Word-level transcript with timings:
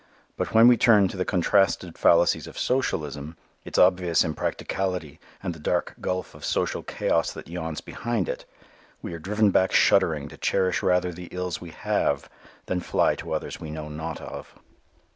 But 0.35 0.51
when 0.51 0.67
we 0.67 0.77
turn 0.77 1.09
to 1.09 1.15
the 1.15 1.25
contrasted 1.25 1.95
fallacies 1.95 2.47
of 2.47 2.57
socialism, 2.57 3.37
its 3.63 3.77
obvious 3.77 4.23
impracticality 4.23 5.19
and 5.43 5.53
the 5.53 5.59
dark 5.59 5.93
gulf 6.01 6.33
of 6.33 6.43
social 6.43 6.81
chaos 6.81 7.31
that 7.33 7.47
yawns 7.47 7.81
behind 7.81 8.27
it, 8.27 8.43
we 9.03 9.13
are 9.13 9.19
driven 9.19 9.51
back 9.51 9.71
shuddering 9.71 10.27
to 10.29 10.37
cherish 10.37 10.81
rather 10.81 11.11
the 11.11 11.27
ills 11.29 11.61
we 11.61 11.69
have 11.69 12.31
than 12.65 12.79
fly 12.79 13.13
to 13.17 13.31
others 13.31 13.59
we 13.59 13.69
know 13.69 13.89
not 13.89 14.19
of. 14.19 14.55